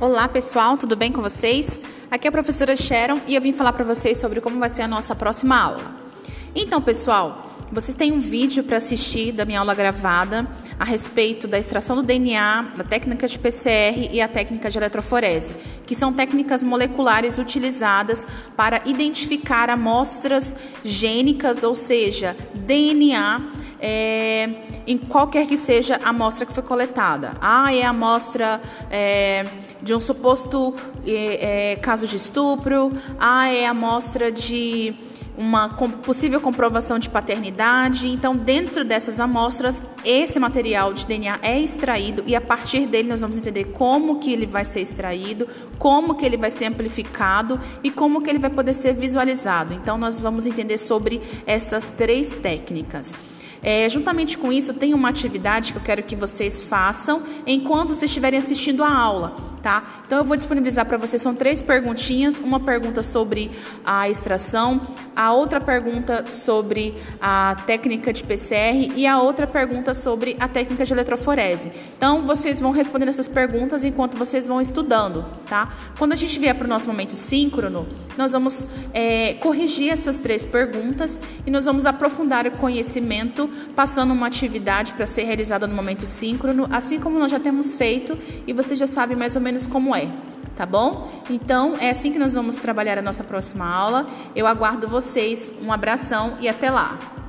[0.00, 1.82] Olá pessoal, tudo bem com vocês?
[2.10, 4.80] Aqui é a professora Sharon e eu vim falar para vocês sobre como vai ser
[4.80, 5.94] a nossa próxima aula.
[6.54, 11.58] Então, pessoal, vocês têm um vídeo para assistir da minha aula gravada a respeito da
[11.58, 15.54] extração do DNA, da técnica de PCR e a técnica de eletroforese,
[15.86, 23.42] que são técnicas moleculares utilizadas para identificar amostras gênicas, ou seja, DNA
[23.80, 24.48] é,
[24.86, 27.32] em qualquer que seja a amostra que foi coletada.
[27.40, 28.60] Ah, é a amostra
[28.90, 29.46] é,
[29.82, 30.74] de um suposto
[31.06, 32.92] é, é caso de estupro.
[33.18, 34.94] Ah, é a amostra de
[35.36, 38.08] uma possível comprovação de paternidade.
[38.08, 43.22] Então, dentro dessas amostras, esse material de DNA é extraído e a partir dele nós
[43.22, 47.90] vamos entender como que ele vai ser extraído, como que ele vai ser amplificado e
[47.90, 49.72] como que ele vai poder ser visualizado.
[49.72, 53.16] Então, nós vamos entender sobre essas três técnicas.
[53.62, 58.10] É, juntamente com isso, tem uma atividade que eu quero que vocês façam enquanto vocês
[58.10, 60.02] estiverem assistindo a aula, tá?
[60.06, 63.50] Então eu vou disponibilizar para vocês são três perguntinhas, uma pergunta sobre
[63.84, 64.80] a extração,
[65.14, 70.84] a outra pergunta sobre a técnica de PCR e a outra pergunta sobre a técnica
[70.84, 71.72] de eletroforese.
[71.96, 75.68] Então vocês vão respondendo essas perguntas enquanto vocês vão estudando, tá?
[75.98, 80.44] Quando a gente vier para o nosso momento síncrono, nós vamos é, corrigir essas três
[80.44, 86.06] perguntas e nós vamos aprofundar o conhecimento passando uma atividade para ser realizada no momento
[86.06, 88.16] síncrono, assim como nós já temos feito
[88.46, 90.08] e você já sabe mais ou menos como é.
[90.56, 91.10] Tá bom?
[91.28, 94.06] Então, é assim que nós vamos trabalhar a nossa próxima aula.
[94.36, 95.52] Eu aguardo vocês.
[95.62, 97.19] Um abração e até lá!